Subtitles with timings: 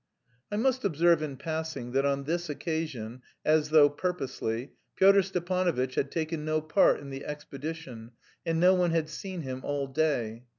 [0.51, 6.09] I must observe in passing that on this occasion, as though purposely, Pyotr Stepanovitch had
[6.09, 8.09] taken no part in the expedition,
[8.43, 10.45] and no one had seen him all day.